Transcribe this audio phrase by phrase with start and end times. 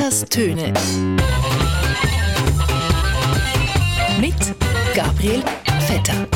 [0.00, 0.72] Vetters Töne.
[4.18, 4.34] Mit
[4.94, 5.42] Gabriel
[5.80, 6.26] Vetter.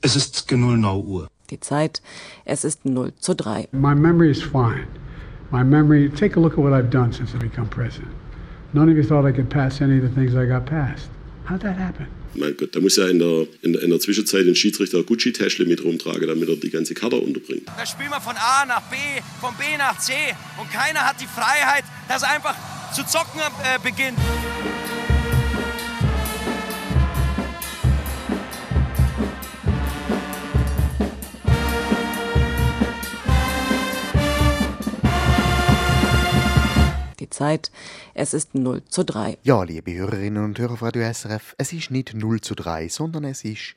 [0.00, 1.28] Es ist genau 0 Uhr.
[1.50, 2.02] Die Zeit,
[2.44, 3.68] es ist 0 zu 3.
[3.70, 4.88] My memory is fine.
[5.52, 8.10] My memory, take a look at what I've done since I've become president.
[8.72, 11.08] None of you thought I could pass any of the things I got passed.
[11.48, 12.06] How'd that happen?
[12.34, 15.84] Mein Gott, da muss ja in der, in, in der Zwischenzeit den Schiedsrichter Gucci-Täschle mit
[15.84, 17.68] rumtragen, damit er die ganze Kader unterbringt.
[17.76, 18.96] Da spielen wir von A nach B,
[19.40, 20.12] von B nach C
[20.58, 22.56] und keiner hat die Freiheit, dass er einfach
[22.94, 24.18] zu zocken äh, beginnt.
[37.20, 37.70] Die Zeit,
[38.14, 39.38] es ist 0 zu 3.
[39.42, 43.24] Ja, liebe Hörerinnen und Hörer von Radio SRF, es ist nicht 0 zu 3, sondern
[43.24, 43.74] es ist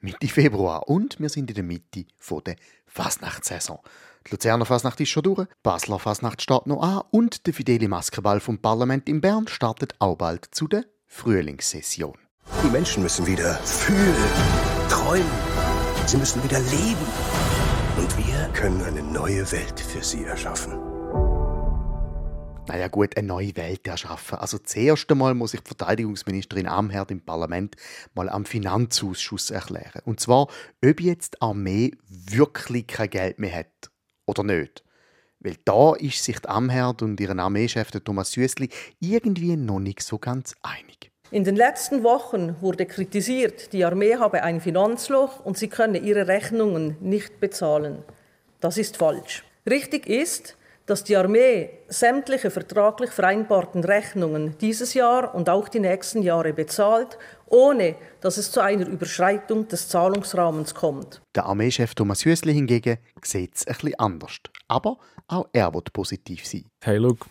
[0.00, 3.78] Mitte Februar und wir sind in der Mitte von der Fasnachtssaison.
[4.26, 7.88] Die Luzerner Fasnacht ist schon durch, die Basler Fasnacht steht noch an und der fidele
[7.88, 12.16] Maskenball vom Parlament in Bern startet auch bald zu der Frühlingssession.
[12.62, 14.14] Die Menschen müssen wieder fühlen,
[14.88, 15.26] träumen.
[16.06, 17.06] Sie müssen wieder leben.
[17.96, 20.87] Und wir können eine neue Welt für sie erschaffen.
[22.68, 24.38] Naja gut, eine neue Welt erschaffen.
[24.38, 27.76] Also zuerst einmal muss ich die Verteidigungsministerin Amherd im Parlament
[28.14, 30.02] mal am Finanzausschuss erklären.
[30.04, 30.48] Und zwar,
[30.84, 33.90] ob jetzt die Armee wirklich kein Geld mehr hat
[34.26, 34.84] oder nicht.
[35.40, 38.68] Weil da ist sich die Amherd und ihren Armeechef Thomas Süssli
[39.00, 41.10] irgendwie noch nicht so ganz einig.
[41.30, 46.26] In den letzten Wochen wurde kritisiert, die Armee habe ein Finanzloch und sie könne ihre
[46.26, 48.02] Rechnungen nicht bezahlen.
[48.60, 49.44] Das ist falsch.
[49.68, 50.57] Richtig ist,
[50.88, 57.18] dass die Armee sämtliche vertraglich vereinbarten Rechnungen dieses Jahr und auch die nächsten Jahre bezahlt,
[57.46, 61.20] ohne dass es zu einer Überschreitung des Zahlungsrahmens kommt.
[61.34, 64.38] Der Armeechef Thomas Hüsli hingegen sieht es ein bisschen anders.
[64.66, 64.96] Aber
[65.26, 66.64] auch er wird positiv sein.
[66.82, 67.26] Hey, look,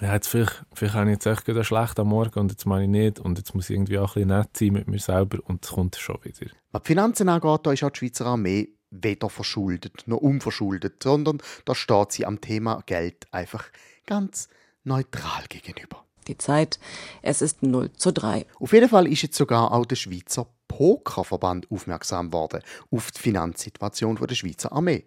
[0.00, 2.84] ja, jetzt vielleicht, vielleicht habe ich jetzt echt einen schlecht am Morgen und jetzt meine
[2.84, 5.38] ich nicht und jetzt muss ich irgendwie auch ein bisschen nett sein mit mir selber
[5.44, 6.50] und es kommt schon wieder.
[6.72, 11.42] Was die Finanzen angeht, da ist auch die Schweizer Armee weder verschuldet noch unverschuldet, sondern
[11.64, 13.64] da steht sie am Thema Geld einfach
[14.06, 14.48] ganz
[14.84, 16.04] neutral gegenüber.
[16.28, 16.80] Die Zeit,
[17.22, 18.46] es ist 0 zu 3.
[18.58, 24.16] Auf jeden Fall ist jetzt sogar auch der Schweizer Pokerverband aufmerksam worden auf die Finanzsituation
[24.16, 25.04] der Schweizer Armee.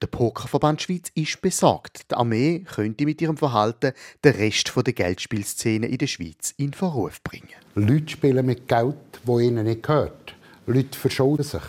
[0.00, 2.10] Der Pokerverband Schweiz ist besorgt.
[2.10, 3.92] Die Armee könnte mit ihrem Verhalten
[4.24, 7.48] den Rest der Geldspielszene in der Schweiz in Verruf bringen.
[7.74, 10.34] Leute spielen mit Geld, das ihnen nicht gehört.
[10.66, 11.62] Leute verschulden sich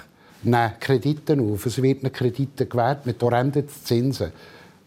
[0.43, 1.65] nehmen Kredite auf.
[1.65, 4.31] Es wird ihnen Kredite gewährt mit horrenden Zinsen.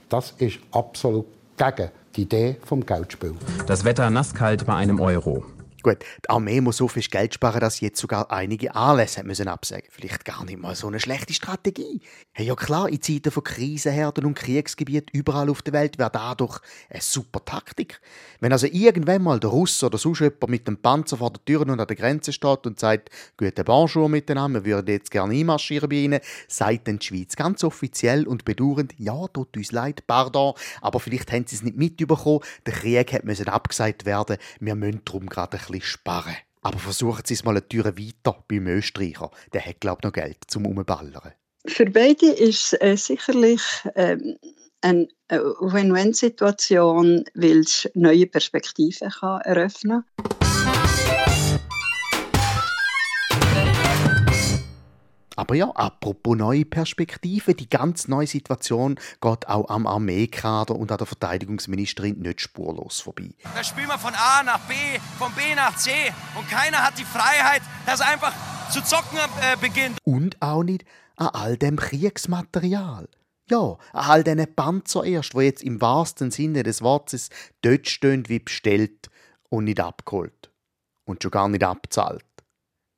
[0.09, 3.35] Das ist absolut gegen die Idee vom Geldspiel.
[3.67, 5.45] Das Wetter nasskalt bei einem Euro.
[5.87, 9.47] Gut, die Armee muss so viel Geld sparen, dass sie jetzt sogar einige Anlässe müssen
[9.47, 12.01] absagen Vielleicht gar nicht mal so eine schlechte Strategie.
[12.33, 16.37] Hey, ja klar, in Zeiten von Krisenherden und Kriegsgebieten überall auf der Welt wäre das
[16.39, 16.61] doch
[16.91, 18.01] eine super Taktik.
[18.41, 21.61] Wenn also irgendwann mal der Russ oder sonst jemand mit dem Panzer vor der Tür
[21.61, 25.89] und an der Grenze steht und sagt, guten Bonjour miteinander, wir würden jetzt gerne einmarschieren
[25.89, 30.55] bei Ihnen, sagt dann die Schweiz ganz offiziell und bedauernd, ja, tut uns leid, pardon,
[30.81, 35.29] aber vielleicht haben Sie es nicht mitbekommen, der Krieg hat abgesagt werden, wir müssen darum
[35.29, 36.37] gerade ein bisschen sparen.
[36.63, 39.31] Aber versuchen Sie es mal eine Tür weiter beim Österreicher.
[39.53, 41.33] Der hat, glaube ich, noch Geld zum Umballern.
[41.67, 43.63] Für beide ist es äh, sicherlich
[43.95, 44.37] ähm,
[44.81, 50.46] eine Win-Win-Situation, weil es neue Perspektiven kann eröffnen kann.
[55.37, 60.99] Aber ja, apropos neue Perspektiven, die ganz neue Situation geht auch am Armeekader und an
[60.99, 63.35] der Verteidigungsministerin nicht spurlos vorbei.
[63.55, 64.75] Da spielen wir von A nach B,
[65.19, 65.91] von B nach C
[66.37, 68.33] und keiner hat die Freiheit, dass er einfach
[68.71, 69.99] zu zocken äh, beginnt.
[70.05, 70.85] Und auch nicht
[71.17, 73.09] an all dem Kriegsmaterial.
[73.51, 77.29] Ja, an all diesen Panzer erst, wo jetzt im wahrsten Sinne des Wortes
[77.63, 79.09] dort stehen wie bestellt
[79.51, 80.51] und nicht abgeholt.
[81.05, 82.25] Und schon gar nicht abzahlt.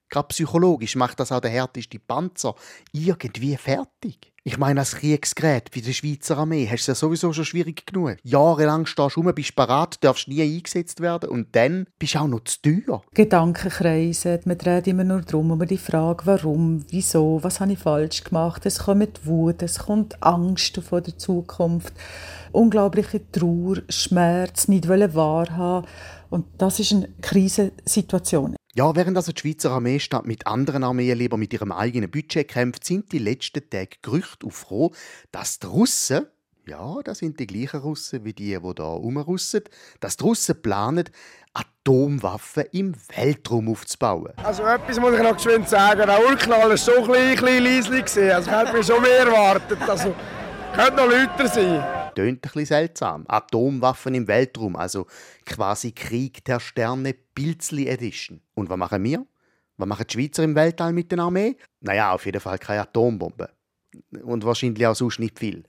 [0.09, 2.55] Gerade psychologisch macht das auch der härteste Panzer
[2.93, 4.33] irgendwie fertig.
[4.45, 8.17] Ich meine, als Kriegsgerät wie der Schweizer Armee hast du ja sowieso schon schwierig genug.
[8.23, 12.29] Jahrelang stehst du rum, bist parat, darfst nie eingesetzt werden und dann bist du auch
[12.29, 13.03] noch zu teuer.
[13.13, 18.25] Gedankenkreise, man dreht immer nur darum, um die Frage, warum, wieso, was habe ich falsch
[18.25, 18.65] gemacht.
[18.65, 21.93] Es kommt Wut, es kommt Angst vor der Zukunft,
[22.51, 25.87] unglaubliche Trauer, Schmerz, nicht wahrhaben.
[26.31, 28.57] Und das ist eine Krisensituation.
[28.75, 32.47] Ja, während also die Schweizer Armee statt mit anderen Armeen lieber mit ihrem eigenen Budget
[32.49, 34.91] kämpft, sind die letzten Tage Gerüchte aufgekommen,
[35.33, 36.27] dass die Russen,
[36.67, 39.63] Ja, das sind die gleichen Russen wie die, die da rumrussen,
[40.01, 41.09] dass die Russen planen,
[41.55, 44.33] Atomwaffen im Weltraum aufzubauen.
[44.45, 46.07] Also etwas muss ich noch geschwind sagen.
[46.07, 48.35] Der Urknall war so ein bisschen, bisschen leislich.
[48.35, 49.79] Also ich hätte mir schon mehr erwartet.
[49.89, 50.15] Also
[50.75, 51.98] könnte noch lauter sein.
[52.19, 53.25] Tönt ein bisschen seltsam.
[53.29, 55.07] Atomwaffen im Weltraum, also
[55.47, 58.41] quasi Krieg der Sterne Pilzli Edition.
[58.55, 59.25] Und was machen wir?
[59.77, 61.57] Was machen die Schweizer im Weltall mit der Armee?
[61.79, 63.47] Naja, auf jeden Fall keine Atombomben.
[64.25, 65.63] Und wahrscheinlich auch sonst nicht viel.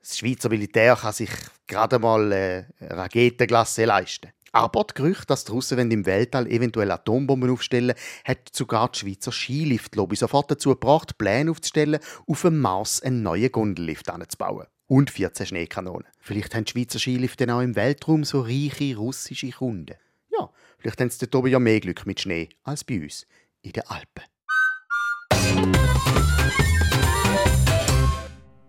[0.00, 1.30] Das Schweizer Militär kann sich
[1.66, 4.28] gerade mal äh, Raketenglasse leisten.
[4.52, 7.94] Aber das Gerücht, dass die Russen im Weltall eventuell Atombomben aufstellen
[8.26, 13.50] hat sogar die Schweizer Skilift-Lobby sofort dazu gebracht, Pläne aufzustellen, auf dem Mars einen neuen
[13.50, 14.66] Gondellift anzubauen.
[14.90, 16.06] Und 14 Schneekanonen.
[16.18, 19.96] Vielleicht haben die Schweizer Skilifte auch im Weltraum so reiche russische Kunden.
[20.32, 23.26] Ja, vielleicht haben sie dort oben ja mehr Glück mit Schnee als bei uns
[23.60, 24.24] in den Alpen.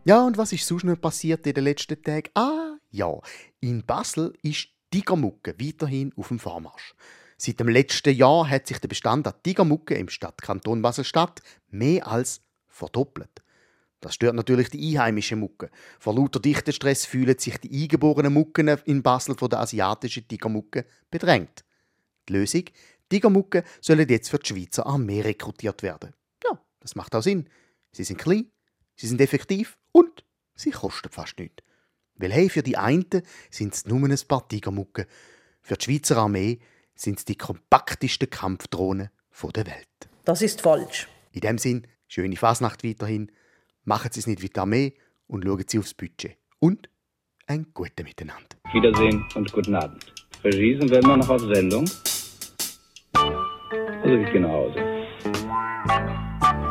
[0.03, 2.29] Ja, und was ist sonst noch passiert in den letzten Tagen?
[2.33, 3.17] Ah, ja,
[3.61, 6.95] in Basel ist Tigermucke weiterhin auf dem Vormarsch.
[7.37, 12.41] Seit dem letzten Jahr hat sich der Bestand an Tigermucke im Stadtkanton Basel-Stadt mehr als
[12.67, 13.41] verdoppelt.
[14.01, 15.69] Das stört natürlich die einheimischen Mucke.
[15.99, 21.65] Vor lauter Dichtenstress fühlen sich die eingeborenen Mucken in Basel von der asiatischen Tigermucke bedrängt.
[22.27, 22.63] Die Lösung?
[23.09, 26.13] Tigermucke sollen jetzt für die Schweizer Armee rekrutiert werden.
[26.43, 27.49] Ja, das macht auch Sinn.
[27.91, 28.51] Sie sind klein,
[28.95, 30.23] sie sind effektiv und
[30.55, 31.63] sie kosten fast nichts.
[32.15, 33.05] Weil hey, für die einen
[33.49, 35.05] sind es nur ein paar Tigermucken.
[35.61, 36.59] Für die Schweizer Armee
[36.95, 39.09] sind es die kompaktesten Kampfdrohnen
[39.55, 40.09] der Welt.
[40.25, 41.07] Das ist falsch.
[41.31, 43.31] In dem Sinn, schöne Fasnacht weiterhin.
[43.89, 44.93] Machen Sie es nicht wie die Armee
[45.25, 46.37] und schauen Sie aufs Budget.
[46.59, 46.89] Und
[47.47, 48.55] ein gutes Miteinander.
[48.71, 50.13] Wiedersehen und guten Abend.
[50.43, 51.89] Regie sind wir immer noch auf Sendung.
[53.15, 54.79] Also ich gehe nach Hause.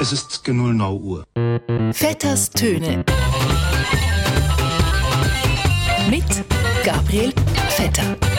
[0.00, 1.25] Es ist genau 0 Uhr.
[1.93, 3.05] Vetters Töne.
[6.09, 6.44] Mit
[6.85, 7.32] Gabriel
[7.70, 8.38] Vetter.